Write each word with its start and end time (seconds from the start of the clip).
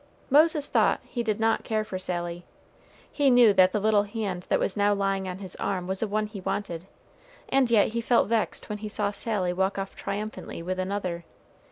Moses 0.31 0.67
thought 0.67 0.99
he 1.03 1.21
did 1.21 1.39
not 1.39 1.63
care 1.63 1.83
for 1.83 1.99
Sally; 1.99 2.43
he 3.11 3.29
knew 3.29 3.53
that 3.53 3.71
the 3.71 3.79
little 3.79 4.01
hand 4.01 4.47
that 4.49 4.59
was 4.59 4.75
now 4.75 4.95
lying 4.95 5.27
on 5.27 5.37
his 5.37 5.55
arm 5.57 5.85
was 5.85 5.99
the 5.99 6.07
one 6.07 6.25
he 6.25 6.41
wanted, 6.41 6.87
and 7.49 7.69
yet 7.69 7.89
he 7.89 8.01
felt 8.01 8.27
vexed 8.27 8.67
when 8.67 8.79
he 8.79 8.89
saw 8.89 9.11
Sally 9.11 9.53
walk 9.53 9.77
off 9.77 9.95
triumphantly 9.95 10.63
with 10.63 10.79
another. 10.79 11.23